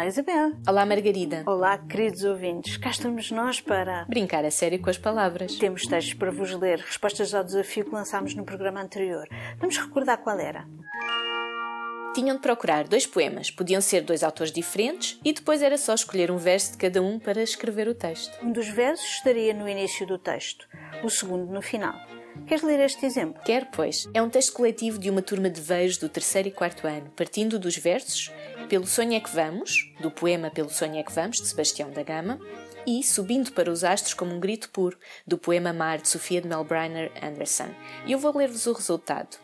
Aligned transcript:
Olá, 0.00 0.06
Isabel. 0.06 0.52
Olá, 0.66 0.86
Margarida. 0.86 1.42
Olá, 1.44 1.76
queridos 1.76 2.24
ouvintes. 2.24 2.78
Cá 2.78 2.88
estamos 2.88 3.30
nós 3.30 3.60
para. 3.60 4.06
Brincar 4.06 4.42
a 4.46 4.50
sério 4.50 4.80
com 4.80 4.88
as 4.88 4.96
palavras. 4.96 5.56
Temos 5.56 5.86
textos 5.86 6.14
para 6.14 6.30
vos 6.30 6.54
ler, 6.54 6.78
respostas 6.78 7.34
ao 7.34 7.44
desafio 7.44 7.84
que 7.84 7.90
lançámos 7.90 8.34
no 8.34 8.42
programa 8.42 8.80
anterior. 8.80 9.28
Vamos 9.58 9.76
recordar 9.76 10.16
qual 10.16 10.38
era. 10.40 10.66
Tinham 12.14 12.36
de 12.36 12.40
procurar 12.40 12.88
dois 12.88 13.06
poemas, 13.06 13.50
podiam 13.50 13.82
ser 13.82 14.00
dois 14.00 14.22
autores 14.22 14.50
diferentes 14.50 15.20
e 15.22 15.34
depois 15.34 15.60
era 15.60 15.76
só 15.76 15.92
escolher 15.92 16.30
um 16.30 16.38
verso 16.38 16.72
de 16.72 16.78
cada 16.78 17.02
um 17.02 17.18
para 17.18 17.42
escrever 17.42 17.86
o 17.86 17.94
texto. 17.94 18.42
Um 18.42 18.52
dos 18.52 18.68
versos 18.68 19.06
estaria 19.06 19.52
no 19.52 19.68
início 19.68 20.06
do 20.06 20.16
texto, 20.16 20.66
o 21.04 21.10
segundo 21.10 21.52
no 21.52 21.60
final. 21.60 21.94
Queres 22.46 22.64
ler 22.64 22.80
este 22.80 23.04
exemplo? 23.06 23.42
Quer, 23.44 23.70
pois. 23.70 24.08
É 24.14 24.22
um 24.22 24.30
texto 24.30 24.52
coletivo 24.52 24.98
de 24.98 25.10
uma 25.10 25.22
turma 25.22 25.50
de 25.50 25.60
veios 25.60 25.96
do 25.96 26.08
terceiro 26.08 26.48
e 26.48 26.52
quarto 26.52 26.86
ano, 26.86 27.10
partindo 27.14 27.58
dos 27.58 27.76
versos 27.76 28.32
Pelo 28.70 28.86
Sonho 28.86 29.14
é 29.14 29.20
que 29.20 29.34
Vamos, 29.34 29.92
do 30.00 30.12
poema 30.12 30.48
Pelo 30.48 30.70
Sonho 30.70 30.96
é 30.96 31.02
que 31.02 31.10
Vamos, 31.10 31.38
de 31.38 31.48
Sebastião 31.48 31.90
da 31.90 32.04
Gama, 32.04 32.38
e 32.86 33.02
Subindo 33.02 33.50
para 33.50 33.68
os 33.68 33.82
Astros 33.82 34.14
como 34.14 34.32
um 34.32 34.38
Grito 34.38 34.70
Puro, 34.70 34.96
do 35.26 35.36
poema 35.36 35.72
Mar, 35.72 35.98
de 35.98 36.08
Sofia 36.08 36.40
de 36.40 36.46
Melbriner 36.46 37.10
Anderson. 37.20 37.74
E 38.06 38.12
eu 38.12 38.18
vou 38.20 38.32
ler-vos 38.36 38.68
o 38.68 38.72
resultado. 38.72 39.38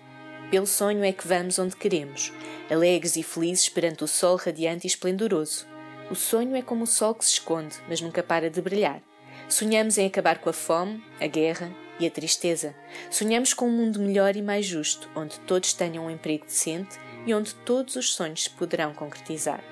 Pelo 0.48 0.64
sonho 0.64 1.02
é 1.02 1.10
que 1.10 1.26
vamos 1.26 1.58
onde 1.58 1.74
queremos, 1.74 2.32
alegres 2.70 3.16
e 3.16 3.24
felizes 3.24 3.68
perante 3.68 4.04
o 4.04 4.06
sol 4.06 4.36
radiante 4.36 4.86
e 4.86 4.90
esplendoroso. 4.90 5.66
O 6.08 6.14
sonho 6.14 6.54
é 6.54 6.62
como 6.62 6.84
o 6.84 6.86
sol 6.86 7.12
que 7.12 7.24
se 7.24 7.32
esconde, 7.32 7.74
mas 7.88 8.00
nunca 8.00 8.22
para 8.22 8.48
de 8.48 8.62
brilhar. 8.62 9.02
Sonhamos 9.48 9.98
em 9.98 10.06
acabar 10.06 10.38
com 10.38 10.50
a 10.50 10.52
fome, 10.52 11.02
a 11.20 11.26
guerra 11.26 11.74
e 11.98 12.06
a 12.06 12.10
tristeza. 12.12 12.76
Sonhamos 13.10 13.52
com 13.52 13.66
um 13.66 13.76
mundo 13.76 13.98
melhor 13.98 14.36
e 14.36 14.42
mais 14.42 14.64
justo, 14.64 15.10
onde 15.16 15.40
todos 15.40 15.72
tenham 15.72 16.06
um 16.06 16.10
emprego 16.10 16.46
decente 16.46 16.96
e 17.26 17.34
onde 17.34 17.54
todos 17.54 17.96
os 17.96 18.14
sonhos 18.14 18.44
se 18.44 18.50
poderão 18.50 18.94
concretizar. 18.94 19.62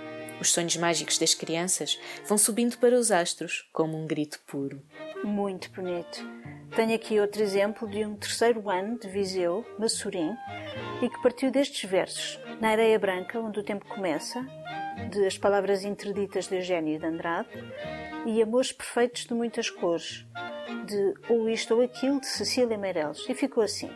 Os 0.41 0.53
sonhos 0.53 0.77
mágicos 0.77 1.17
das 1.17 1.33
crianças 1.33 1.99
vão 2.27 2.37
subindo 2.37 2.77
para 2.79 2.97
os 2.97 3.13
astros 3.13 3.69
como 3.73 3.97
um 3.97 4.07
grito 4.07 4.41
puro. 4.47 4.83
Muito 5.23 5.71
bonito. 5.71 6.23
Tenho 6.75 6.95
aqui 6.95 7.21
outro 7.21 7.41
exemplo 7.41 7.89
de 7.89 8.05
um 8.05 8.17
terceiro 8.17 8.69
ano 8.69 8.99
de 8.99 9.09
Viseu, 9.09 9.65
Massurim, 9.79 10.35
e 11.01 11.09
que 11.09 11.23
partiu 11.23 11.51
destes 11.51 11.89
versos. 11.89 12.39
Na 12.61 12.71
areia 12.71 12.99
branca, 12.99 13.39
onde 13.39 13.61
o 13.61 13.63
tempo 13.63 13.87
começa, 13.87 14.45
de 15.11 15.25
As 15.25 15.39
Palavras 15.39 15.85
Interditas 15.85 16.49
de 16.49 16.57
Eugênio 16.57 16.99
de 16.99 17.07
Andrade, 17.07 17.49
e 18.27 18.43
Amores 18.43 18.73
Perfeitos 18.73 19.27
de 19.27 19.35
Muitas 19.35 19.71
Cores, 19.71 20.27
de 20.87 21.15
Ou 21.29 21.49
Isto 21.49 21.75
ou 21.75 21.83
Aquilo, 21.83 22.21
de 22.21 22.27
Cecília 22.27 22.77
Meireles. 22.77 23.25
E 23.29 23.35
ficou 23.35 23.63
assim. 23.63 23.91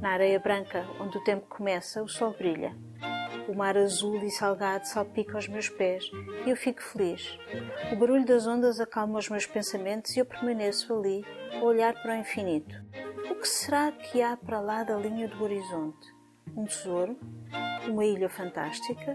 Na 0.00 0.10
areia 0.10 0.38
branca, 0.38 0.86
onde 1.00 1.18
o 1.18 1.24
tempo 1.24 1.46
começa, 1.48 2.02
o 2.02 2.08
sol 2.08 2.34
brilha. 2.36 2.76
O 3.48 3.54
mar 3.54 3.76
azul 3.76 4.22
e 4.22 4.30
salgado 4.30 4.86
salpica 4.86 5.36
os 5.36 5.48
meus 5.48 5.68
pés 5.68 6.10
e 6.46 6.50
eu 6.50 6.56
fico 6.56 6.82
feliz. 6.82 7.38
O 7.92 7.96
barulho 7.96 8.24
das 8.24 8.46
ondas 8.46 8.80
acalma 8.80 9.18
os 9.18 9.28
meus 9.28 9.46
pensamentos 9.46 10.16
e 10.16 10.20
eu 10.20 10.26
permaneço 10.26 10.94
ali, 10.94 11.24
a 11.52 11.64
olhar 11.64 11.94
para 11.94 12.14
o 12.14 12.20
infinito. 12.20 12.74
O 13.30 13.34
que 13.34 13.48
será 13.48 13.90
que 13.92 14.22
há 14.22 14.36
para 14.36 14.60
lá 14.60 14.84
da 14.84 14.96
linha 14.96 15.28
do 15.28 15.42
horizonte? 15.42 16.14
Um 16.56 16.64
tesouro? 16.64 17.16
Uma 17.88 18.04
ilha 18.04 18.28
fantástica? 18.28 19.14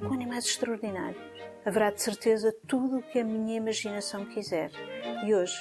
Com 0.00 0.14
animais 0.14 0.44
extraordinários? 0.44 1.20
Haverá 1.64 1.90
de 1.90 2.00
certeza 2.00 2.54
tudo 2.66 2.98
o 2.98 3.02
que 3.02 3.18
a 3.18 3.24
minha 3.24 3.56
imaginação 3.56 4.24
quiser. 4.24 4.70
E 5.24 5.34
hoje 5.34 5.56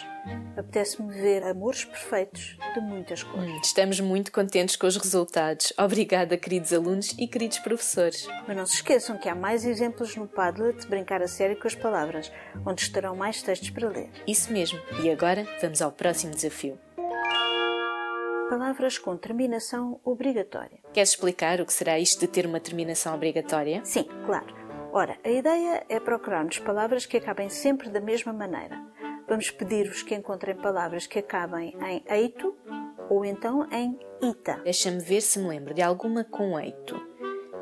apetece-me 0.55 1.11
ver 1.11 1.43
amores 1.43 1.83
perfeitos 1.83 2.57
de 2.75 2.81
muitas 2.81 3.23
cores. 3.23 3.51
Estamos 3.63 3.99
muito 3.99 4.31
contentes 4.31 4.75
com 4.75 4.85
os 4.85 4.97
resultados. 4.97 5.73
Obrigada, 5.77 6.37
queridos 6.37 6.71
alunos 6.71 7.15
e 7.17 7.27
queridos 7.27 7.57
professores. 7.59 8.27
Mas 8.47 8.55
não 8.55 8.65
se 8.65 8.75
esqueçam 8.75 9.17
que 9.17 9.27
há 9.27 9.33
mais 9.33 9.65
exemplos 9.65 10.15
no 10.15 10.27
Padlet 10.27 10.81
de 10.81 10.87
brincar 10.87 11.23
a 11.23 11.27
sério 11.27 11.57
com 11.59 11.67
as 11.67 11.75
palavras, 11.75 12.31
onde 12.65 12.81
estarão 12.81 13.15
mais 13.15 13.41
textos 13.41 13.71
para 13.71 13.89
ler. 13.89 14.09
Isso 14.27 14.53
mesmo. 14.53 14.79
E 15.03 15.09
agora 15.09 15.47
vamos 15.59 15.81
ao 15.81 15.91
próximo 15.91 16.35
desafio. 16.35 16.77
Palavras 18.49 18.99
com 18.99 19.17
terminação 19.17 19.99
obrigatória. 20.03 20.79
Queres 20.93 21.09
explicar 21.09 21.59
o 21.59 21.65
que 21.65 21.73
será 21.73 21.99
isto 21.99 22.19
de 22.19 22.27
ter 22.27 22.45
uma 22.45 22.59
terminação 22.59 23.15
obrigatória? 23.15 23.83
Sim, 23.83 24.07
claro. 24.25 24.53
Ora, 24.93 25.17
a 25.23 25.29
ideia 25.29 25.83
é 25.89 25.99
procurarmos 25.99 26.59
palavras 26.59 27.05
que 27.05 27.17
acabem 27.17 27.49
sempre 27.49 27.89
da 27.89 27.99
mesma 27.99 28.31
maneira. 28.31 28.79
Vamos 29.27 29.49
pedir-vos 29.49 30.03
que 30.03 30.13
encontrem 30.13 30.55
palavras 30.55 31.07
que 31.07 31.19
acabem 31.19 31.75
em 31.81 32.03
eito 32.07 32.55
ou 33.09 33.25
então 33.25 33.67
em 33.71 33.99
ita. 34.21 34.61
Deixa-me 34.63 34.99
ver 34.99 35.21
se 35.21 35.39
me 35.39 35.47
lembro 35.47 35.73
de 35.73 35.81
alguma 35.81 36.23
com 36.23 36.59
eito. 36.59 36.95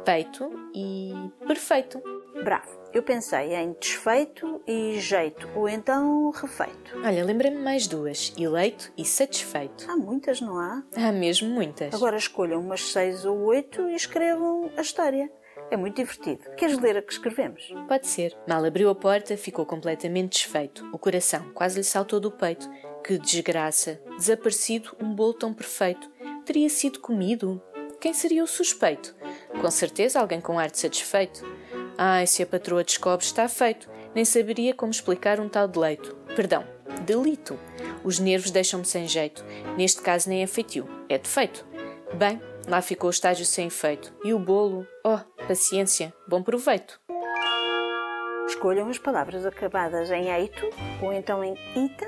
Peito 0.04 0.52
e 0.76 1.14
perfeito. 1.48 2.13
Bravo. 2.44 2.84
Eu 2.94 3.02
pensei 3.02 3.56
em 3.56 3.74
desfeito 3.80 4.62
e 4.68 5.00
jeito, 5.00 5.50
ou 5.56 5.68
então 5.68 6.30
refeito. 6.30 7.02
Olha, 7.04 7.24
lembrei-me 7.24 7.58
mais 7.58 7.88
duas: 7.88 8.34
eleito 8.38 8.92
e 8.98 9.04
satisfeito. 9.06 9.90
Há 9.90 9.96
muitas, 9.96 10.42
não 10.42 10.60
há? 10.60 10.84
Há 10.96 11.12
mesmo 11.12 11.50
muitas. 11.50 11.94
Agora 11.94 12.18
escolham 12.18 12.60
umas 12.60 12.92
seis 12.92 13.26
ou 13.26 13.40
oito 13.46 13.90
e 13.90 13.96
escrevam 13.96 14.70
a 14.78 14.82
história. 14.82 15.32
É 15.72 15.78
muito 15.78 15.96
divertido. 15.96 16.52
Queres 16.56 16.78
ler 16.78 16.98
a 16.98 17.02
que 17.02 17.14
escrevemos? 17.14 17.74
Pode 17.88 18.06
ser. 18.08 18.38
Mal 18.48 18.64
abriu 18.64 18.90
a 18.90 18.96
porta, 18.96 19.36
ficou 19.38 19.66
completamente 19.66 20.34
desfeito. 20.34 20.88
O 20.94 21.00
coração 21.00 21.52
quase 21.54 21.78
lhe 21.78 21.84
saltou 21.84 22.20
do 22.20 22.30
peito. 22.32 22.70
Que 23.04 23.18
desgraça! 23.18 24.00
Desaparecido 24.18 24.96
um 25.02 25.16
bolo 25.16 25.34
tão 25.34 25.54
perfeito. 25.54 26.12
Teria 26.46 26.70
sido 26.70 27.00
comido? 27.00 27.62
Quem 28.00 28.14
seria 28.14 28.44
o 28.44 28.48
suspeito? 28.48 29.16
Com 29.62 29.72
certeza 29.72 30.20
alguém 30.20 30.42
com 30.42 30.60
ar 30.60 30.70
de 30.70 30.78
satisfeito. 30.78 31.42
Ai, 31.98 32.26
se 32.26 32.42
a 32.42 32.46
patroa 32.46 32.84
descobre, 32.84 33.26
está 33.26 33.48
feito. 33.48 33.90
Nem 34.16 34.26
saberia 34.26 34.74
como 34.74 34.92
explicar 34.92 35.40
um 35.40 35.50
tal 35.50 35.68
deleito. 35.68 36.16
Perdão, 36.36 36.64
delito. 37.06 37.60
Os 38.04 38.20
nervos 38.20 38.52
deixam-me 38.52 38.86
sem 38.86 39.08
jeito. 39.08 39.44
Neste 39.78 40.02
caso 40.02 40.30
nem 40.30 40.44
é 40.44 40.48
feitio, 40.48 40.88
é 41.10 41.18
defeito. 41.18 41.66
Bem, 42.14 42.42
lá 42.68 42.82
ficou 42.82 43.08
o 43.08 43.12
estágio 43.12 43.46
sem 43.46 43.68
efeito. 43.68 44.14
E 44.24 44.34
o 44.34 44.40
bolo? 44.40 44.88
Oh, 45.06 45.20
paciência, 45.48 46.14
bom 46.28 46.42
proveito. 46.44 47.00
Escolham 48.48 48.90
as 48.90 48.98
palavras 48.98 49.46
acabadas 49.46 50.12
em 50.12 50.30
eito 50.30 50.70
ou 51.02 51.12
então 51.12 51.44
em 51.44 51.54
ita 51.76 52.08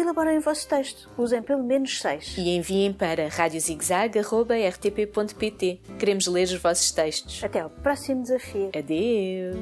elaborem 0.00 0.38
o 0.38 0.40
vosso 0.40 0.68
texto. 0.68 1.08
Usem 1.16 1.42
pelo 1.42 1.62
menos 1.62 2.00
seis. 2.00 2.34
E 2.36 2.56
enviem 2.56 2.92
para 2.92 3.28
radiozigzag.rtp.pt. 3.28 5.80
Queremos 5.98 6.26
ler 6.26 6.44
os 6.44 6.54
vossos 6.54 6.90
textos. 6.90 7.42
Até 7.42 7.60
ao 7.60 7.70
próximo 7.70 8.22
desafio. 8.22 8.70
Adeus! 8.76 9.56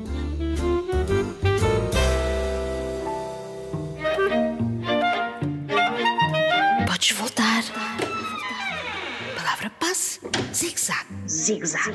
Podes 6.87 7.11
voltar. 7.13 7.63
Palavra 9.37 9.71
passe, 9.79 10.21
zig-zag. 10.53 11.07
Zig-zag. 11.29 11.93